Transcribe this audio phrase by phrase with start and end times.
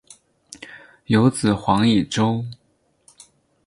[1.05, 2.43] 有子黄以周。